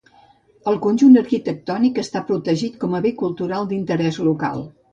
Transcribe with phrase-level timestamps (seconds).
[0.71, 4.69] El conjunt arquitectònic està protegit com a bé cultural d'interès local.